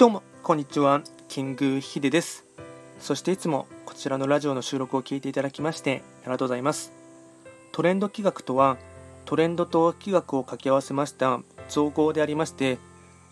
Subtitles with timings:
[0.00, 1.02] どうもこんにちは。
[1.28, 2.46] キングヒデです。
[3.00, 6.90] そしていつもこちらのラジオの収録を聞いていただきましてありがとうございます。
[7.70, 8.78] トレンド企画とは
[9.26, 12.78] トレンドと企画を掛け合わせました造語でありまして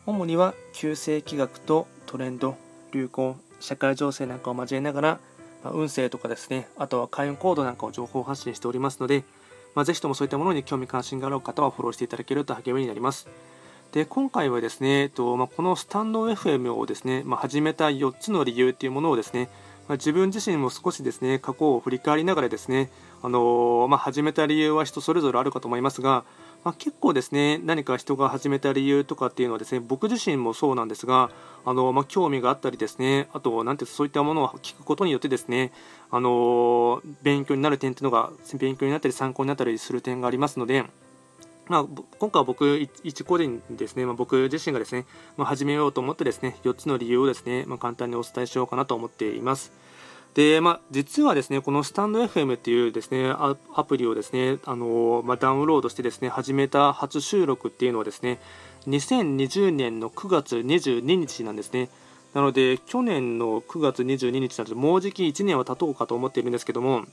[0.05, 2.55] 主には旧世企画とトレンド
[2.93, 5.21] 流行社会情勢なんかを交えながら、
[5.65, 9.25] まあ、運勢とかですねあとは開運コードなんかを情報発信しておりますので、
[9.75, 13.27] まあ、ぜひともそういったものに興味関心がある方はフォローしていただけると励みになります。
[13.93, 19.49] で今回はですね、えっとまあ、このスタンド FM をですね、まあ、始めた4つの理由っていうものをですね、
[19.89, 22.91] まあ、自分自身も少しですね過去を振り返りながらですね、
[23.23, 26.25] あのー、まあ、始めた理由は人それぞれあるかと思いますが、
[26.65, 31.31] まあ、結構ですね何か人が始めた理由とかっていうのはですね僕自身もそうなんですが
[31.65, 35.73] あの、まあ、興味があったりですねあとなんてそういったものを聞くことによってですね
[36.11, 40.85] あの勉強になる点っていうのが勉強になったり参考になったりする点がありますので。
[41.69, 41.85] まあ、
[42.19, 45.05] 今回は僕一個人ですね、まあ、僕自身がですね、
[45.37, 49.73] まあ、始めようと思ってですね、4つの理由をですね、まあ、簡単にお伝えしようかなと思っています。
[50.35, 58.41] で、まあ、実はですね、このスタンド FM っていうですね、アプリをですね、あのまあ、ダウンロードしてですね、始めた初収録っていうのはですね、
[58.87, 61.89] 2020年の9月22日なんですね。
[62.35, 67.05] なので、去年の9月22日なので、もうじき1年は経とうかと思っているんですけども、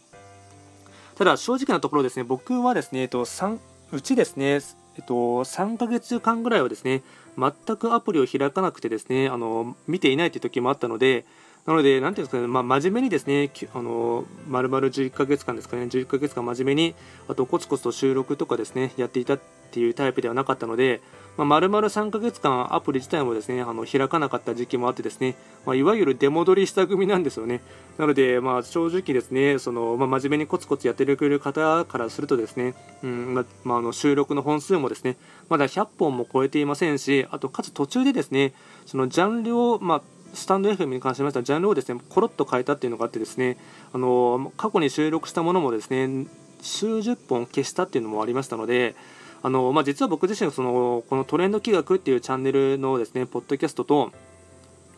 [1.16, 3.58] ただ正直なところですね、僕はですね、えっと、3
[3.92, 4.60] うちですね、
[4.98, 7.04] えっと、3ヶ月間ぐらいはですね、
[7.38, 11.26] 全くアプリを開かなくてですね、あの見ていないという時もあったので、
[11.66, 16.96] なので、なんていうんですかね、まあ、真面目にですね、あの、まるまる11ヶ月間ですかね、11ヶ月間真面目に、
[17.28, 19.40] あとコツコツと収録とかですね、やっていたっ
[19.72, 21.02] ていうタイプではなかったので、
[21.38, 27.62] まあ、丸々3ヶ月間アプリ自体もですね、あの、開かなかった時期もあってですね、まあ、いわゆる出戻りした組なんですよね。
[27.98, 35.18] なので、まあ、正直ですね、その、まあ、真面目にコツコツやってくれる方からするとですね、うん、まあ、あの、収録の本数もですね、
[35.50, 38.54] まだ100本も超えていませんし、あと、かつ途中でですね、
[38.86, 40.02] そのジャンルを、まあ、
[40.36, 43.58] スタンド FM に関しましてはジャンルをですねコロッと変えたっていうのがあってですね
[43.94, 46.28] あの過去に収録したものもですね
[46.62, 48.96] 数十本消したっていうのもありましたので
[49.44, 54.12] あの、まあ、実は僕自身そのこのトレンド企画っていうチャンネルのですねポッドキャストと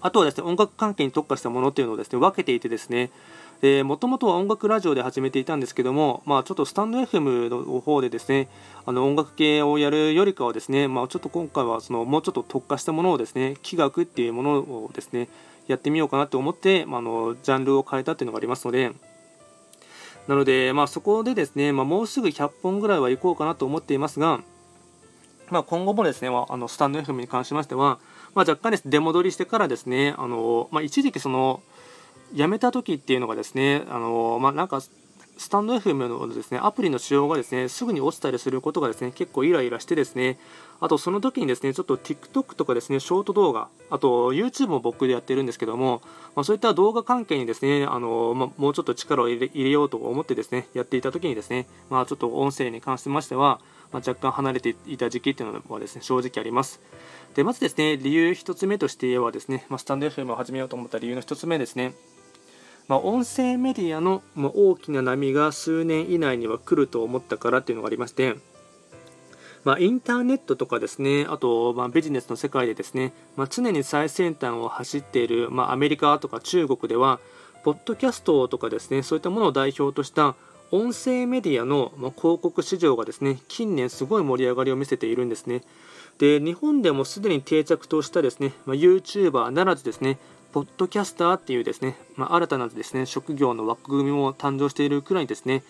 [0.02, 3.12] あとはですね音楽関係に特化したものっていうのをですね分けていてですね
[3.84, 8.50] もともとは音楽ラジオで始めていたんですけども、まあ、ちょっとスタンド FM の方でですね
[8.86, 15.28] あの音楽系をやるよりかはですね、まあ、ちょっと今回はそのもうちょっと特化したものをですね企画っていうものをですね
[15.66, 18.94] やってみようかなと思って、まあ、のジャンルを変えたっていうのがありますので
[20.28, 24.42] なので、まあ、そこでですね、まあ、もうすぐ100本ぐらいは行こうかなと思っていますが、
[25.50, 28.00] まあ、今後もですね、まあ、あのスタンド FM に関しましては、
[28.36, 31.62] まあ、若干です出戻りしてからですねあの、まあ、一時期その
[32.34, 34.82] 辞めた時っていうのがですねあの、まあ、なんか
[35.38, 40.38] スタンド FM のですねアプリの使用がですねすぐに落ちたりすることがですね結構イライラしてですね
[40.80, 46.02] あとその時にですねちょっと TikTok とかですねショート動画あと YouTube も僕でやってるんですけども、
[46.36, 53.60] まあ、そういった動画関係にですねあの、まあ、もうちょっと力を入れようと思ってですねやっていた時にですね、まあ、ちょっと音声に関しましては、
[53.92, 56.82] ま若干離れていた時期っていうのはですね正直あります。
[57.36, 61.94] でまずですね理由1つ目としてはですね、まスタンド FM を始めようと思った理由の1つ目ですね
[62.88, 68.36] まあ、音声メディアの大きな波が数年以内には来ると思ったからっていうのがありまして、
[69.66, 77.20] まあ、インターネットとかですね、あと、まあ、ビジネスの世界でですね、まあ、常に最先端を走っている、まあ、アメリカとか中国では、
[77.64, 80.36] ポッドキャストとかですね、そういったものを代表とした
[80.72, 85.64] 音声メディアの広告市場がですね、近年すごい盛り上がりを見せているんですね。
[86.18, 90.18] で、日本でもすでに定着としたですね、ま、YouTuber ならずですね、
[90.52, 95.64] ポッドキャスターっていうですね、まあ、新たなですね職業の枠組みも誕生しているくらいですね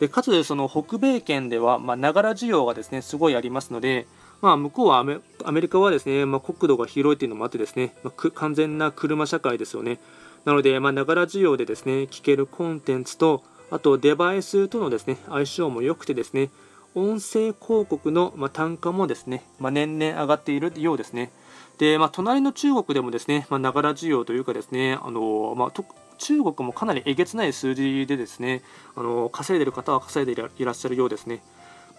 [0.00, 4.06] でかつその北米圏ではながら需要がですねすごいありますので、
[4.42, 5.04] まあ、向こうはア
[5.52, 9.98] メリカはですね、まあ、国土が広いというのもあってですね、まあ、完全な車社会ですよね
[10.44, 16.50] なのでながら需要でですね聞けるコンテンツとあとデバイスとのですね相性も良くてですね
[16.94, 21.30] 音声広告の単価もですね、まあ、年々上がっているようですね。
[21.78, 25.72] で、まあ、隣の中国でもですね、まあながら需要というかですね、あのまあ、
[26.18, 28.62] 中国もかなりえげつない数字でですね、
[28.94, 31.42] あの稼いでる方は稼いでいらっしゃるようですね。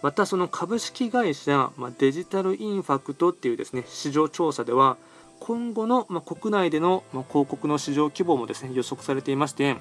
[0.00, 4.96] またその株式会社、まあ、デジタルインファクトっていうですね市場調査では
[5.40, 9.76] 今後の、まあ、国内での、まあ、広告の市場規模もですね予測されていまして、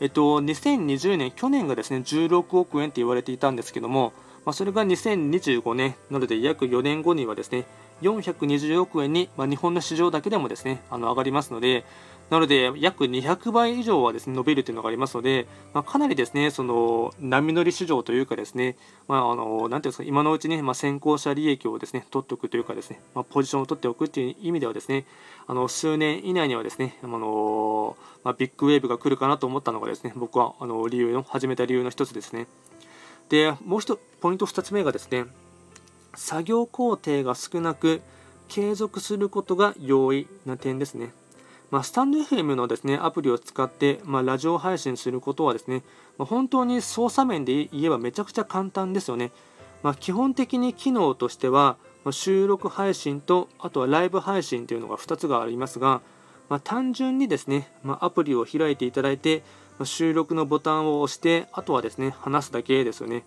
[0.00, 4.12] えっと、2020年去年がですね16億円と言われていたんですけども、
[4.44, 7.66] まあ、それが2025年なので約4年後にはですね
[8.02, 11.84] 420億円に、まあ、日本の市場だけでもですねあの上がりますので
[12.30, 18.76] なので、約200倍以上はですね伸びるというのがありますので、まあ、かなりですねその波乗り市場というかですね、
[19.08, 25.04] まあ、あのなんていうんですか今のうちに、まあ、先行者利益をですね取っておくというかですね、まあ、ポジションを取っておくという意味ではですね
[25.46, 32.46] あの数年以内にはですねあの、まあ、ビッグウェーブが来るかなと思ったのがですね僕はあの理由の始めた理由の一つですね。
[33.28, 35.24] でもう一ポイント2つ目がですね
[36.16, 38.02] 作業工程が少なく
[38.48, 41.12] 継続することが容易な点ですね。
[41.70, 45.82] まあ、スタンド FM のですねアプリを使って、まあ、ラジオ配信することはですね、
[46.18, 49.32] まあ、本当に操作面で言えばめちゃくちゃ簡単ですよね。
[49.82, 56.00] まあ、基本的に機能としては、ま収録配信とあとはライブ配信というのが2つがありますが、
[56.48, 59.42] ま単純にですね、まアプリを開いていただいて、
[59.78, 63.24] ま収録のボタンを押してあとはですね話すだけですよね。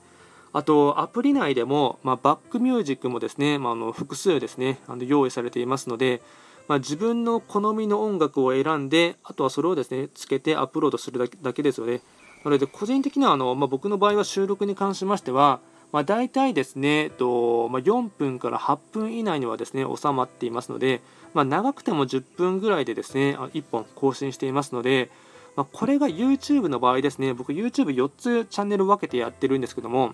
[0.57, 6.19] あと、アプリ内でも、まバックミュージックもですね、まあ、の複数ですねあの用意されていますので、
[6.67, 12.01] まあ、自分の好みの音楽を選んで、あとはそれをですね、つけてアップロードするだけですよね。
[12.43, 15.59] なので、個人的にはあの、まあ、僕の場合は収録に関しましては、
[15.91, 21.01] まあ、大体ですね、えっとまあ、4分から8分以内にはですね収まっていますので、
[21.35, 25.11] まあ、長くても10分ぐらいでですね1本更新していますので、
[25.55, 30.13] ま、これが YouTube の場合ですね僕 YouTube4 つチャンネル分けてやってるんですけども、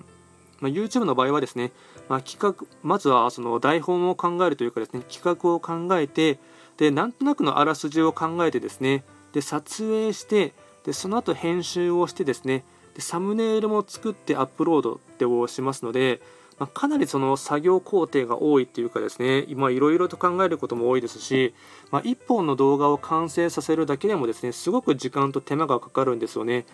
[0.64, 1.74] まあ、YouTube の場合はですね、
[2.08, 6.40] まあ、企画まずはその台本を考えるというかですね企画を考えて
[6.78, 10.54] でなんとなくのあらすじを考えてですねで撮影して
[10.86, 12.64] でその後編集をしてですね
[12.96, 16.22] でサムネイルも作ってアップロードってをしますので、
[16.60, 21.54] まあ、かなりその作業工程が多いっていうかですね今いろいろと考えることも多いですし、
[21.92, 26.66] まあ、1本の動画を完成させるだけでもですねすごく時間と手間がかかるんですよね。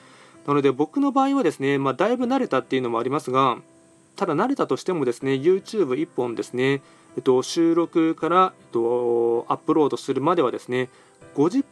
[0.45, 3.57] なので僕の場合はですね、まあ、だいぶ慣れたっていうのもありますが
[4.19, 6.81] ただ慣れたとしてもですね YouTube1 本ですね、
[7.15, 10.89] えっと、収録から、えっと、アップロードするまではですね
[11.35, 11.63] 5時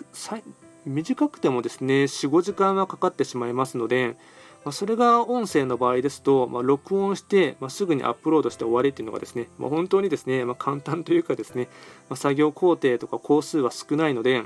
[0.86, 4.16] 短くてもですね45時間はかかってしまいますので、
[4.64, 11.68] まあ、それが音声の場合ですと、まあ、録音して、まあ、すぐにアップロードして終わりっていうのがですね、ま本当にですね、ま簡単というかですね、
[12.10, 14.44] ま作業工程とか工数は少ないので、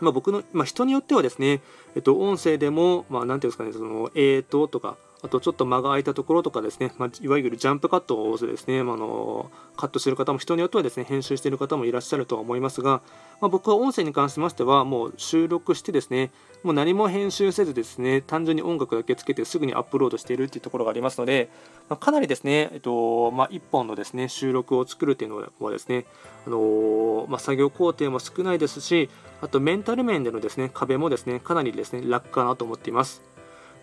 [0.00, 1.60] ま僕の、ま人によってはですね、
[1.94, 13.02] えっと、音声でも、まあ、ていうんですかね、その、えーととか、あとちょっと間が空いたところとかですね、まあ、いわゆるジャンプカットをですね、まあのカットしてる方も人によってはですね編集してる方もいらっしゃるとは思いますが、
[13.40, 16.30] まあ、僕は音声に関しましてはもう収録してですね
[16.64, 21.48] もう何も編集せずですね単純に音楽だけつけてすぐにアップロードしているっていうところがありますので、
[21.88, 26.04] まあ、かなりですね、えっとまあ、1本のですね収録を作るっていうのはですね、
[26.46, 29.08] あのまあ、作業工程も少ないですし
[29.40, 33.31] あとメンタル面でのですね壁もですねかなりですね楽かなと思っています。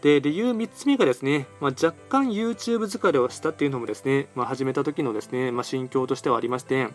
[0.02, 6.88] で理由3つ目がですね、まあ、若干 YouTube 疲れをしたっていうのもですね、まあ、始めた時のですね、まあ、心境としてはありまして、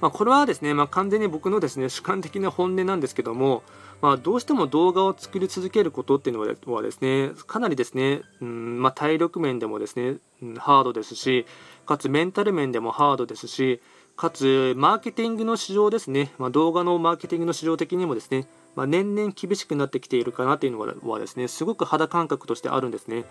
[0.00, 3.62] まあ、これはですね、まあ、完全に僕のですね主観的な本音なんですけども、
[4.02, 11.46] まあ、どうしても動画を作り続けることっていうのはですねかなりですね、うんまあ、体力面でもですね、うん、ハードですし
[11.86, 13.80] かつメンタル面でもハードですし
[14.16, 23.24] かつマーケティングの市場ですね、ま、動画のマーケティングの市場的にもですねまあ、年々厳しくなってきているかなというのはですねすごく肌感覚としてあるんですね。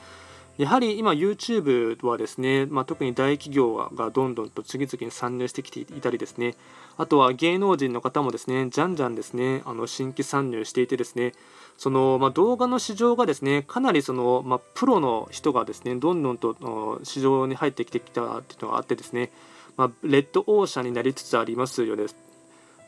[0.59, 6.55] やはり今 YouTube はですね、まあ、特に大企業がどんどんと次々に参入してきていたりですね
[6.97, 11.31] あとは芸能人の方もですねじゃんじゃんですねあの新規参入していてですね
[11.77, 19.31] その、まあ、動画の市場がですねかなりその、まあ、プロの人がですねどんどんと市場に入ってきてきたっていうのがあってですね、
[19.77, 22.07] ま、レッドオーシャンになりつつありますよね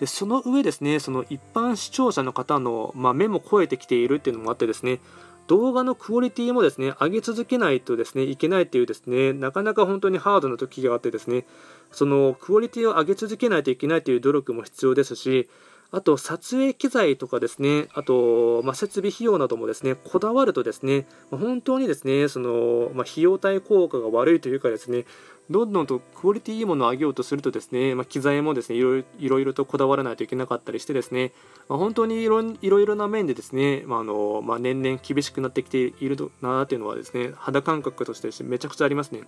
[0.01, 4.99] でその上ですねその一般視聴者の方の、まあ、目も超えてきているっていうのもあってですね
[5.45, 11.45] 動画のクオリティもですね上げ続けないとですねいけないっていうですねなかなか本当にハードな時があってですね
[11.91, 15.47] そのクオリティを上げ続けないといけないという努力も必要ですし
[15.91, 25.05] あと撮影機材とかですねあと、まあ、設備費用などもですねこだわるとですね、まあ、本当にですねその、まあ、費用対効果が悪いというかですね
[25.49, 28.99] どんどんとクオリティいいものを上げようとするとですね、まあ、機材もですねいろ
[29.39, 31.33] いろとこだわらないといけなかったりしてですね、
[31.67, 39.23] まあ、本当にいろいろな面でですね、まあのまあ、年々厳しくなってきているなというのはですね肌感覚としてめちゃくちゃありますね。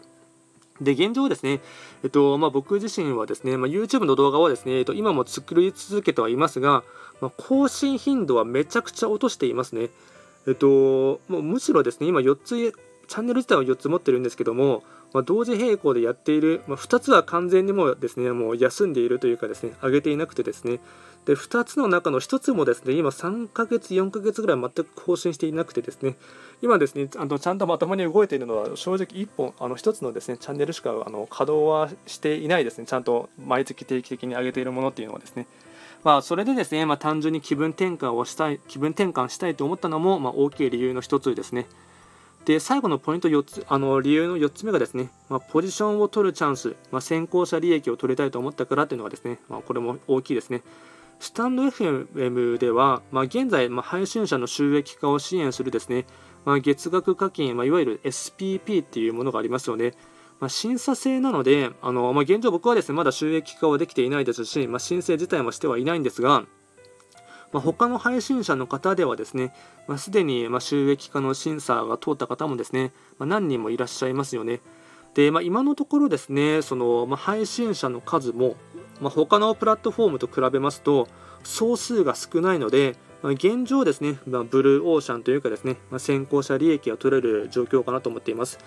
[0.81, 1.61] で、現状ですね、
[2.03, 6.83] えっと、まあ、僕自身はですね、まあ、YouTube の動画はですね、えっと、今も作り続けてはいますが、
[7.21, 9.89] まあ、更新頻度はめちゃくちゃ落としていますね。
[10.47, 10.67] えっと、
[11.27, 12.73] もうむしろですね、今4つ、
[13.07, 20.79] チャンネル自体は4つ持ってるんですけども、まあ、同時並行でやっている、まあ、2つは完全にもうですねもう休んでいるというかですね上げていなくてですね
[21.25, 26.15] で2つの中の1つもですね今3ヶ月4ヶ月ぐらい全く更新していなくてですね
[26.61, 35.47] 今ですねあのちゃんとまともに動いているのは正直1本あの1つのですねチャンネルしかあの稼働はしていないですねちゃんと毎月定期的に上げているものっていうのはですね
[36.03, 41.65] まあ、それでですね、まあ、単純に気分転換をしたい、気分転換したいと思ったのも、まあ、大きい理由の一つですね。
[42.43, 50.61] で、最後のポイント4つ、あの理由の4つ目がですね、まあ、ポジションを取るチャンス、まあ、先行者利益を取りたいと思ったからというのがですね、まあ、これも大きいですね。
[51.23, 56.05] スタンド FM では、まあ、現在、まあ、配信者の収益化を支援するですね、
[56.43, 59.93] まあ、月額課金、ま、いわゆる SPP っていうものがありますよね。
[60.41, 66.43] ま、審査制なので、あのま、現状僕はですね、まだ収益化はできていないですし、ま、申請自体もしてはいないんですが、
[67.53, 69.53] まあ、他の配信者の方ではですね、
[69.87, 74.59] まあ、すでにま収益化の審査が通った方もですね、ま、何人もいらっしゃいますよね。
[75.13, 78.55] で、まあ、今のところですね、そのま配信者の数も、
[78.99, 81.07] まあ、他のプラットフォームと比べますと、
[81.43, 88.59] 総数が少ないので、現状ですね、まブルーオーシャンというかですね、ま先行者利益が取れる状況かなと思っています。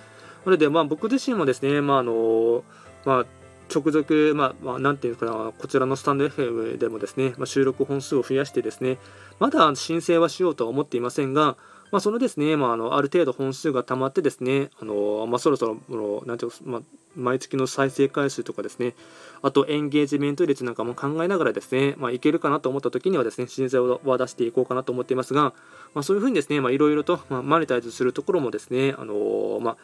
[0.44, 2.64] なので、まあ、僕自身もですね、まああの
[3.04, 3.26] まあ、
[3.74, 8.98] 直属、まあ、まあ、なんていうかな、こちらのスタンド FM でもですね、まあ、収録本数を増やしてですね、
[9.40, 11.56] まだ申請はしようとは思っていませんが、
[11.90, 16.82] まあ、そのですね、まあ、あのある程度本数が溜まってですね、あのまあ、そろそろのなんていうか、まあ、
[17.16, 18.94] 毎月の再生回数とかですね、
[19.42, 25.54] あとエンゲージメント率なんかも考えながらですね、まあ、いけるかなと思った時にはですね、申請は出していこうかなと思っていますが、
[25.94, 29.76] まあ、そういうふうにですね、いろいろと、まあ、マネタイズするところもですね、あのまあ、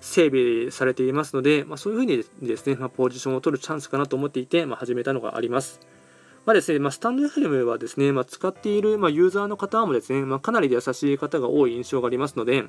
[0.00, 5.80] 整備されていますので、まあ、そういうふうにですね、まあ、ポジションを取るチャンスかなと思っていて、まあ、始めたのがあります。
[6.46, 12.62] まあですねまあ、スタンド FM はですね、まあ、使っている、まあ、ユーザーの方もですね、まあ、かなり優しい方が多い印象がありますので、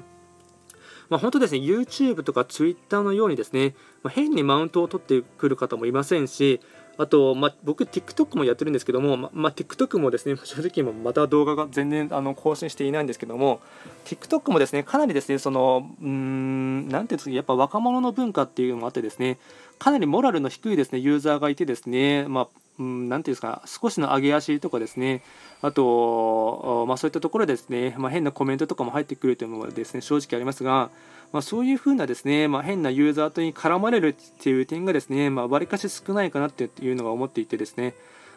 [1.10, 6.60] まあ、本当ですね、YouTube とか Twitter のようにですね、まあ、変にマウントを取ってくる方もいませんし、
[6.98, 13.62] あと、まあ、僕、TikTok もやってるんですけども、ままあ、TikTok もですね、 正直また動画が全然あの更新していないんですけども、
[14.05, 19.38] TikTok もですね、かなりですね、その、うーん、なんていうんですか、やっぱ若者の文化っていうのもあってですね、
[19.77, 22.48] かなりモラルの低いですね、ユーザーがいてですね、まあ、
[22.79, 25.24] うん、なていうんですか、少しの上げ足とかですね、
[25.62, 30.89] あと、まあ、そういったところですね、まあ、変なコメントとかも入ってくるというのもですね、正直ありますが、
[31.34, 37.96] まあ、そういうふうなですね、ま、変なユーザーとに絡まれるっていう点がですね、まあ、割かし少ないかなっていうのが思っていてですね、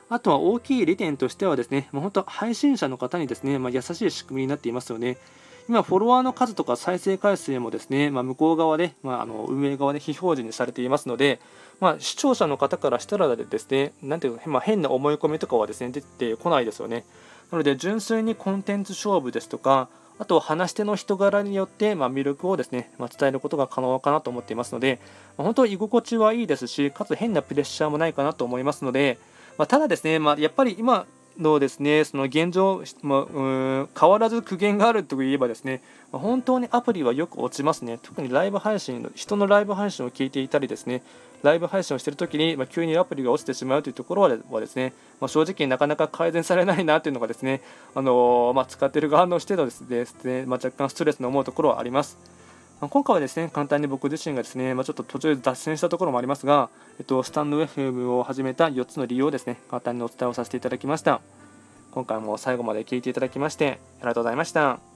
[0.08, 5.18] あとは大きい利点としてはですね、もう本当配信者の方にですね、ま、優しい仕組みになっていますよね。
[5.68, 11.40] 今、フォロワーの数とか再生回数もですね、まあ、向こう側で、まあ、あの運営側で非表示にされていますので、
[11.80, 17.04] まあ、視聴者の方からしたらですね、なんていうまあ、変な思い込みとかはですね出てこないですよね。
[17.50, 19.88] なので、純粋にコンテンツ勝負ですとか、
[20.18, 25.00] あと話し手の人柄によって、まあ、魅力をですね、まあ、伝えることが可能かなと思っていますので、
[25.38, 29.18] まあ、本当居心地はいいですし、かつ変なプレッシャーもないかなと思いますので、
[29.56, 31.06] まただですね、まやっぱり今
[31.38, 33.42] のですね、その現状、まう
[33.82, 35.82] ん変わらず苦言があるといえばですね、
[36.12, 37.98] 本当にアプリはよく落ちますね。
[38.02, 41.02] 特にライブ配信の、人のライブ配信を聞いていたりですね、
[41.42, 47.62] ライブ配信をしているときに、ま急にアプリが落ちてしまうというところはですね、まあ、正直なかなか改善されないなというのがですね、
[47.94, 52.39] あのまあ、使っている側のしてのですね、まあ、若干ストレスの思うところはあります。
[52.88, 61.20] 今回はですね、簡単に僕自身がですね、まあちょっと途中で脱線したところもありますが、えっと、スタンド FM を始めた4つの理由をですね、簡単にお伝えをさせていただきました。
[61.92, 64.89] 今回も最後まで聴いていただきまして、ありがとうございました。